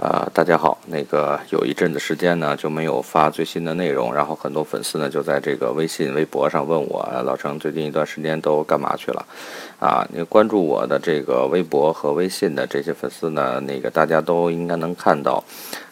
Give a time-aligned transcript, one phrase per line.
[0.00, 9.26] 啊，大家好，那个有一阵子时间呢就没有发最新的内容，然后很多粉丝呢就在这个微信、微博上问我，老程最近一段时间都干嘛去了？
[9.78, 15.44] 啊，你关注我的这个微博和微信的这些粉丝呢，那个大家都应该能看到，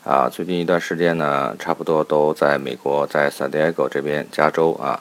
[0.04, 4.98] 啊，最近一段时间呢，差不多都在美国，在 San Diego 这边，加州啊。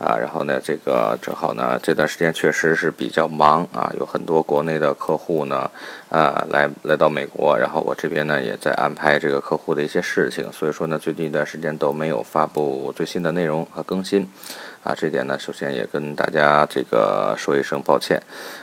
[0.00, 5.70] 啊，然后呢，这个正好呢，这段时间确实是比较忙啊，有很多国内的客户呢，
[6.08, 14.26] 啊，来来到美国，然后我这边呢也在安排这个客户的一些事情，所以说呢，最近一段时间都没有发布最新的内容和更新。
[14.82, 18.20] 啊，这点呢，首先也跟大家这个说一声抱歉，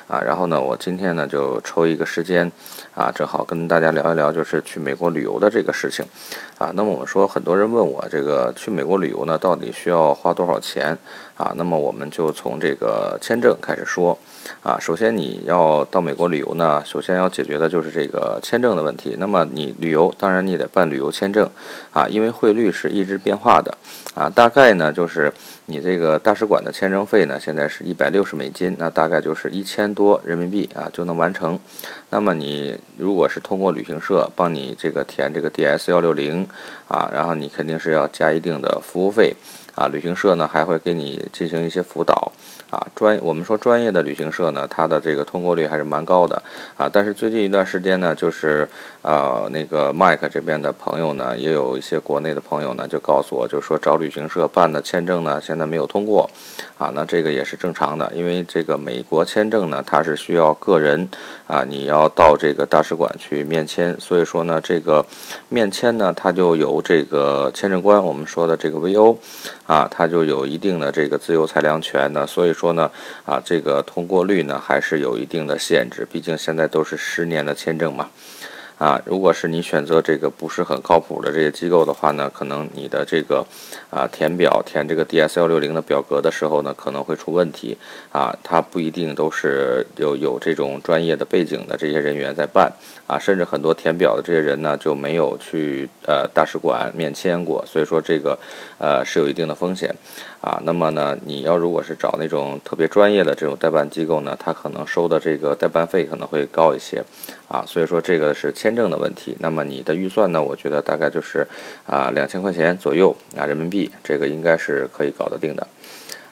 [0.07, 2.51] 啊，然后呢，我今天呢就抽一个时间，
[2.95, 6.03] 啊，正好跟大家聊一聊，就是去美国旅游的这个事情，
[6.57, 10.97] 啊，那么我们说，很多人问我这个去美国旅游呢，到底需要花多少钱？
[11.35, 14.17] 啊，那么我们就从这个签证开始说，
[14.61, 19.15] 啊，首先你要到美国旅游呢，首先要解决的就是这个签证的问题。
[19.17, 21.49] 那么你旅游，当然你得办旅游签证，
[21.91, 23.77] 啊，因为汇率是一直变化的，
[24.13, 25.31] 啊，大概呢就是。
[25.69, 31.59] 你这个大使馆的签证费呢，现在是一百六十美金，那大概就是一千多人民币啊就能完成。
[32.09, 36.47] 那么你如果是通过旅行社帮你这个填这个 DS 幺六零
[36.87, 39.35] 啊，然后你肯定是要加一定的服务费
[39.77, 42.31] 啊，旅行社呢还会给你进行一些辅导。
[42.69, 46.35] 啊，专我们说专业的旅行社呢，它的这个通过率还是蛮高的
[46.75, 46.89] 啊。
[46.91, 48.67] 但是最近一段时间呢，就是
[49.03, 56.29] 呃那个 Mike 这边的朋友呢，也有一些国内的朋友呢，就告诉我，就说找旅行社办的签证呢，现在没有通过
[56.77, 56.91] 啊。
[56.93, 61.07] 那这个也是正常的，因为这个美国签证呢，它是需要个人
[61.47, 65.05] 啊，你要到这个大使馆去面签，所以说呢，这个
[65.47, 69.15] 面签呢，它就有这个签证官，我们说的这个 VO
[69.65, 72.53] 啊，它就有一定的这个自由裁量权呢，所以。
[72.57, 72.89] 说呢，
[73.23, 78.09] 啊，这个通过率呢还是有一定的限制，毕竟现在都是十年的签证嘛。
[78.77, 83.43] 啊，如果是你选择这个不是很靠谱的这些机构的话呢，可能你的这个
[83.89, 87.75] 啊填表填这个 DS 幺六零的表格的时候呢，可能会出问题
[88.11, 92.71] 啊，它不一定都是有有这种专业的背景的这些人员在办
[93.07, 98.37] 啊，甚至很多填表的这些人呢就没有去呃大使馆面签过，所以说这个
[98.77, 99.91] 呃是有一定的风险
[100.39, 100.61] 啊。
[100.63, 107.03] 那么呢，你要如果是找那种特别专业的这种代办机构呢，他可能收的这个代办费可能会高一些
[107.47, 108.53] 啊，所以说这个是。
[108.67, 110.43] 签证的问题，那么你的预算呢？
[110.43, 111.47] 我觉得大概就是
[111.85, 115.65] 啊两千块钱左右啊人民币，这个应该是可以搞得定的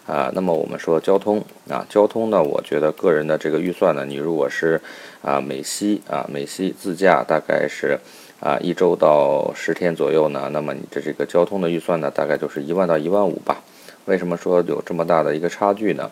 [0.05, 0.29] 啊。
[0.35, 4.81] 那么我们说交通啊，交通呢，我觉得个人的这个预算呢，你如果是
[5.21, 7.97] 啊美西啊美西自驾，大概是
[8.41, 13.61] 啊一周到十天左右呢，那么你的这个交通的预算呢，大概就是一万到一万五吧。
[14.05, 16.09] 为什么说有这么大的一个差距呢？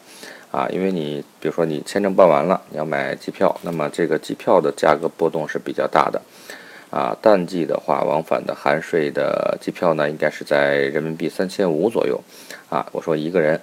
[0.51, 6.21] 啊，因为你比如说你签证办完了，你要买机票，那么这个机票的价格波动是比较大的。
[6.89, 12.21] 啊，淡季的话，往返的含税的机票呢，应该是在人民币三千五左右。
[12.69, 13.59] 啊，我说一个人。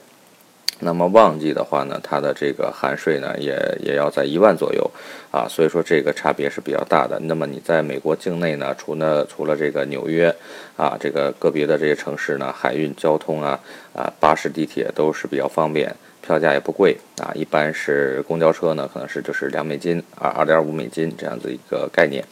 [0.81, 4.91] 那么旺季的话呢，它的这个含税呢，也也要在一万左右。
[5.31, 7.17] 啊，所以说这个差别是比较大的。
[7.21, 10.35] 那么你在美国境内呢，除了除了这个纽约，
[10.77, 13.61] 啊，这个个别的这些城市呢，海运交通啊，
[13.95, 15.95] 啊，巴士、地铁都是比较方便。
[16.23, 22.25] 票价也不贵啊，一般是公交车呢，可能是就是两美金啊，二点五美金这样子一个概念。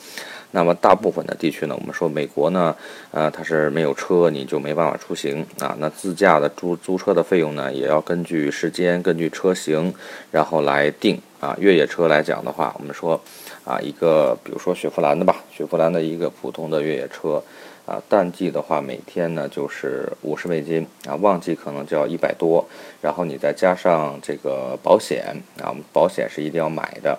[0.51, 2.75] 那么大部分的地区呢，我们说美国呢，
[3.11, 5.77] 呃，它是没有车你就没办法出行啊。
[5.79, 9.93] 那自驾的租租车的费用呢，也要根据时间、根据车型，
[10.31, 11.57] 然后来定啊。
[11.59, 13.21] 越野车来讲的话，我们说
[13.65, 17.43] 啊，一个比如说雪佛兰的吧，雪佛兰的一个普通的越野车。
[17.89, 22.63] 啊，淡季的话，每天呢就是五十美金啊，旺季可能就要一百多，
[23.01, 27.19] 然后你再加上这个保险啊，保险是一定要买的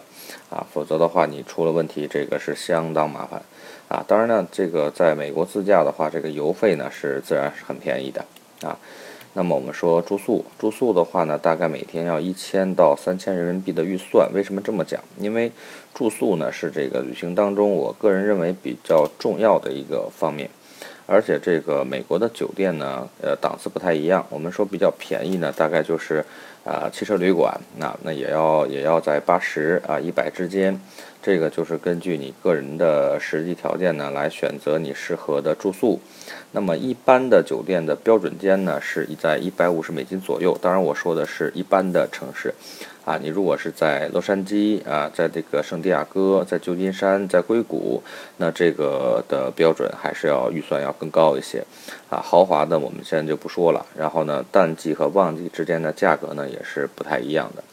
[0.51, 3.41] 啊，否则的话你出了问题，这个是相当麻烦
[3.87, 4.05] 啊。
[4.07, 8.23] 当然呢，这个在美国自驾的话，这个油费呢是自然是很便宜的
[8.61, 8.77] 啊。
[9.33, 14.29] 那么我们说住宿，住宿的话呢，大概每天要一千到三千人民币的预算。
[14.33, 14.99] 为什么这么讲？
[15.19, 15.51] 因为
[15.93, 20.49] 住宿呢是这个旅行当中我个人认为比较重要的一个方面。
[21.05, 24.23] 而且这个美国的酒店呢，呃，档次不太一样。
[24.29, 26.23] 我们说比较便宜呢，大概就是
[26.63, 30.79] 啊汽车旅馆，那那也要也要在八十啊一百之间。
[31.21, 35.99] 这个就是根据你个人的实际条件呢来选择你适合的住宿。
[36.51, 40.57] 那么一般的酒店的标准间呢是在一百五十美金左右。
[40.61, 42.53] 当然我说的是一般的城市。
[43.05, 48.03] 啊，你如果是在洛杉矶啊，在这个圣地亚哥，在旧金山，在硅谷，
[48.37, 51.63] 那这个的标准还是要预算要更高一些。
[52.11, 53.83] 啊，豪华的我们现在就不说了。
[53.97, 57.63] 然后呢，淡季和旺季之间的价格呢也是不太一样的。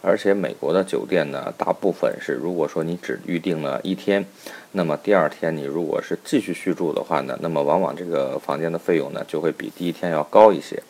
[0.00, 4.24] 而且美国的酒店呢，大部分是如果说你只预定了一天，
[4.72, 10.80] 那么第二天你如果是继续续住的话呢，那么往往这个房间的费用呢就会比第一天要高一些，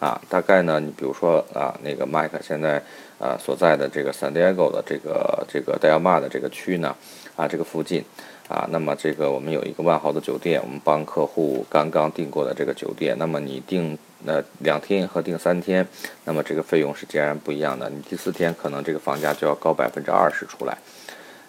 [0.00, 2.82] 啊，大概呢，你比如说啊，那个 Mike 现在
[3.18, 6.94] 啊所在的这个 San Diego 的这个这个 d i a m a 的这个区呢，
[7.36, 8.04] 啊，这个附近，
[8.48, 15.86] 啊，那么这个我们有一个万豪的酒店，我们帮客户刚刚订过的这个酒店，那么你订那两天和订三天，
[16.24, 20.78] 那么这个费用是截然不一样的，你第四天可能这个房价就要高百分之二十出来。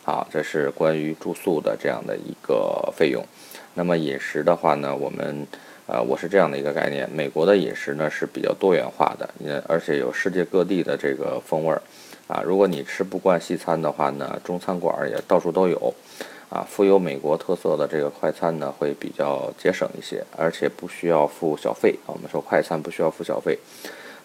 [0.04, 3.24] 好，这是关于住宿的这样的一个费用。
[3.76, 5.48] 那么饮食的话呢，我们
[5.86, 11.82] 呃，我是这样的一个概念：美国的饮食呢是比较多元化的，也而且有世界各地的这个风味儿
[12.28, 12.44] 啊。
[12.46, 15.94] 如果你吃不惯西餐的话呢，中餐馆也到处都有
[16.50, 16.66] 啊。
[16.70, 21.96] 富有美国特色的这个快餐呢，会比较节省一些，而且不需要付小费。
[22.06, 23.58] 我们说快餐不需要付小费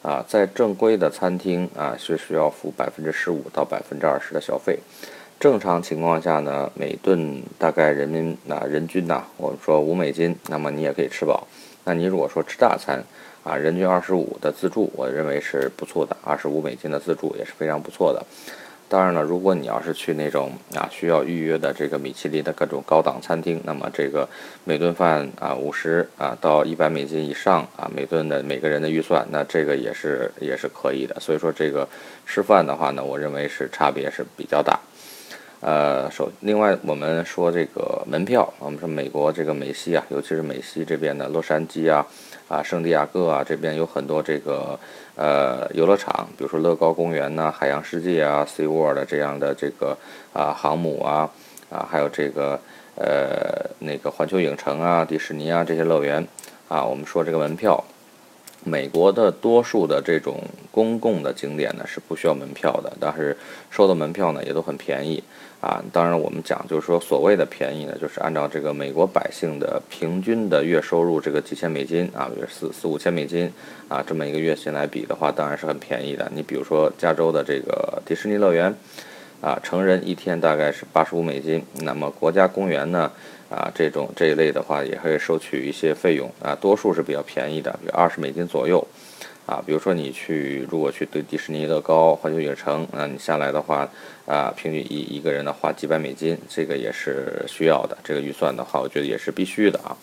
[0.03, 4.79] 啊，在正规的餐厅啊是需要付百分之十五到百分之二十的小费。
[5.41, 11.47] 正常情况下呢，每顿大概人民啊人均呐，我们说五美金，那么你也可以吃饱。
[11.85, 13.03] 那你如果说吃大餐
[13.43, 18.25] 啊，人均二十五的自助，我认为是不错的，二十五美金的自助也是非常不错的。
[18.89, 24.29] 当然了，如果你要是去那种啊需要预约的这个米其林的各种高档餐厅，那么这个
[24.65, 31.19] 每顿饭啊五十啊到一百美金以上啊每顿的每个人的预算，那这个也是也是可以的。
[31.19, 31.89] 所以说这个
[32.27, 34.79] 吃饭的话呢，我认为是差别是比较大。
[35.67, 42.07] 呃，首另外我们说这个门票，我们说美国这个美西啊，尤其是美西这边的洛杉矶啊，
[42.49, 44.79] 啊圣地亚哥啊，这边有很多这个
[45.17, 49.97] 呃游乐场，比如说乐高公园呐、海洋世界啊、Sea World 这样的这个
[50.35, 51.31] 啊航母啊，
[51.71, 52.61] 啊还有这个
[52.97, 56.29] 呃那个环球影城啊、迪士尼啊这些乐园
[56.69, 57.83] 啊，我们说这个门票。
[58.65, 63.37] 美国的多数的这种公共的景点呢是不需要门票的，但是
[63.71, 65.23] 收的门票呢也都很便宜
[65.61, 65.83] 啊。
[65.93, 73.53] 当然，我们讲就是说所谓的便宜呢，就是按照这个美国百姓的平均的月收入这个几千美金啊，比如四四五千美金
[73.89, 76.31] 啊这么一个月薪来比的话，当然是很便宜的。
[76.35, 78.75] 你比如说加州的这个迪士尼乐园
[79.41, 83.11] 啊，成人一天大概是八十五美金，那么国家公园呢？
[83.51, 88.85] 啊，这种这一类的话也会收取一些费用啊，多数是比较便宜的，比如二十美金左右，
[89.47, 93.89] 啊，比如说你去如果去对迪士尼乐高、环球影城，那你下来的话，
[94.27, 99.95] 啊，平均一一个人呢花几百美金，这个也是需要的，这个预算的话，我觉得也是必须的啊。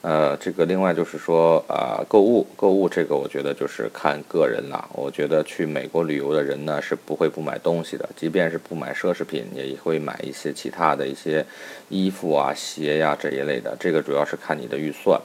[0.00, 4.88] 呃，这个另外就是说啊，购物购物这个我觉得就是看个人了。
[4.92, 11.44] 我觉得去美国旅游的人呢是不会不买东西的，即便是不买奢侈品，也会买一些其他的一些
[11.88, 13.76] 衣服啊、鞋呀这一类的。
[13.80, 15.20] 这个主要是看你的预算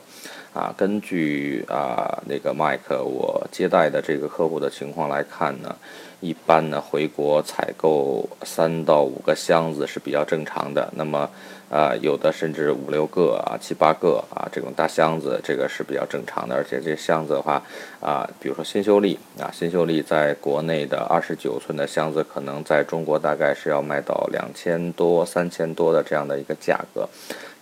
[0.54, 0.74] 啊。
[0.76, 5.76] 根据啊那个 Mike 我接待的这个客户的情况来看呢。
[6.24, 10.90] 一般呢，回国采购三到五个箱子是比较正常的。
[10.96, 11.30] 那么，
[11.70, 16.56] 啊，有的甚至五六个啊，七八个啊，这种大箱子，这个是比较正常的。
[16.56, 17.62] 而且这箱子的话，
[18.00, 27.06] 啊，比如说新秀丽啊，新秀丽在国内的二十九寸的箱子，可能在中国大概是要卖到两千多、三千多的这样的一个价格。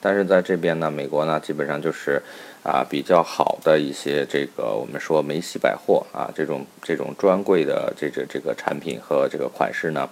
[0.04, 2.20] 但是在这边呢，美国呢，基本上就是
[2.64, 10.10] 啊比较好的一些这个我们说梅西百货啊这种这种专柜的这个这个产品和这个款式呢，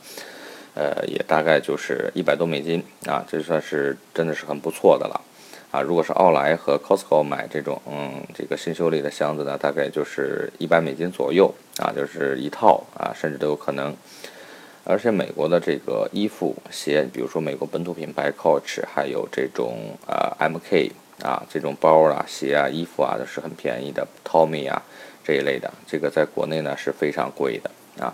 [0.75, 5.21] 呃也大概就是一百多美金啊，这算是真的是很不错的了
[5.71, 5.81] 啊。
[5.81, 13.95] 如果是奥莱和 Costco 买这种嗯这个新修理的箱子呢，大概就是一百美金左右啊，就是一套啊，甚至都有可能。
[14.85, 20.89] 而且美国的这个衣服、鞋，比如说美国本土品牌 Coach，还有这种呃 MK
[21.21, 24.81] 啊这种包啊、鞋啊、衣服啊都是很便宜的，Tommy 啊
[25.23, 27.69] 这一类的，这个在国内呢是非常贵的
[27.99, 28.13] 啊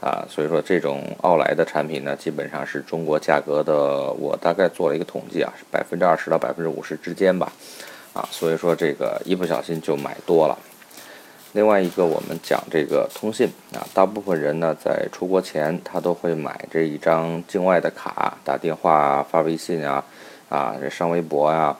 [0.00, 7.50] 啊，所以说这种奥莱的产品呢，基本上是中国价格的，我大概做了一个统计啊，是百分之二十到百分之五十之间吧
[8.12, 10.58] 啊，所以说这个一不小心就买多了。
[11.52, 20.04] 另外一个，我们讲这个通信啊，大部分人呢在出国前，他都会买这一张境外的卡，打电话、发微信啊，
[20.50, 21.74] 啊，上微博啊，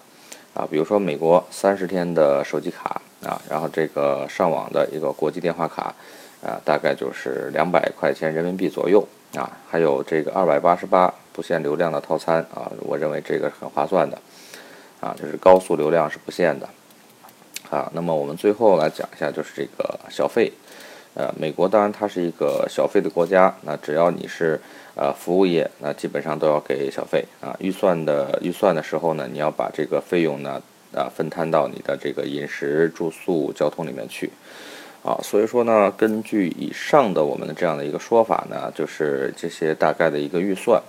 [0.55, 5.95] 啊，比如说美国三十天的手机卡啊，然后这个上网的一个国际电话卡，
[6.47, 14.17] 啊，大概就是两百块钱人民币左右啊，还有这个二百八十八不限流量的套餐啊，我认为这个很划算的，
[15.01, 16.69] 啊，就是高速流量是不限的。
[17.69, 20.53] 啊，那么我们最后来讲一下，就是这个小费。
[21.15, 24.61] 呃，美国当然它是一个小费的国家，那只要你是
[24.95, 27.57] 呃服务业，那基本上都要给小费啊。
[27.59, 30.63] 预算的预算的时候呢，你要把这个费用呢
[30.95, 34.31] 啊分摊到你的这个饮食、住宿、交通里面去
[35.07, 35.17] 啊。
[35.23, 40.83] 所以说呢，根据以上的我们的这样的一个说法呢，就是这些大概的一个预算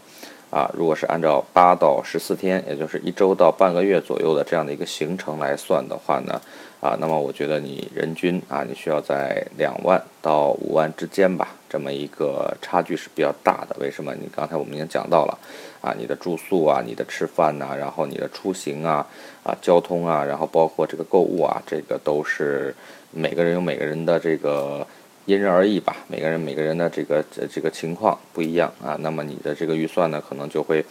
[0.50, 6.40] 啊，如果是按照八到十四天，也就是一周到半个月左右的这样的一个行程来算的话呢，
[6.80, 13.76] 啊，那么我觉得你人均啊，你需要在两万到五万之间吧，这么一个差距是比较大的。
[13.80, 14.16] 为什么？
[14.16, 15.38] 你刚才我们已经讲到了，
[15.82, 19.06] 啊，你的住宿啊，你的吃饭呐，然后你的出行啊，
[19.44, 22.74] 啊，交通啊，然后包括这个购物啊，这个都是
[23.12, 24.88] 每个人有每个人的这个。
[25.28, 30.84] 因人而异吧，每个人每个人的这个这这个情况不一样啊，那么你的这个预算呢，可能就会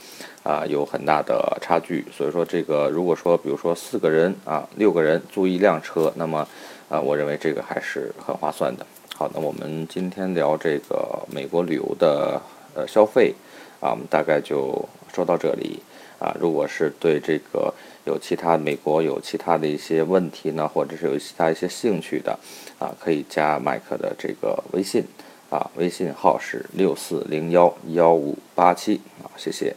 [0.43, 2.05] 啊有很大的差距。
[2.12, 6.47] 所以说，这个如果说比如说四个人啊六个人租一辆车，那么
[6.90, 8.85] 啊，我认为这个还是很划算的。
[9.14, 12.38] 好，那我们今天聊这个美国旅游的
[12.75, 13.35] 呃消费
[13.81, 15.81] 啊，我们大概就说到这里
[16.19, 16.37] 啊。
[16.38, 17.73] 如果是对这个
[18.06, 22.38] 有其他美国有其他的一些问题呢，或者是有其他一些兴趣的。
[22.78, 25.02] 啊，可以加麦克的这个微信，
[25.48, 29.75] 啊，微信号是六四零幺幺五八七，啊，谢谢。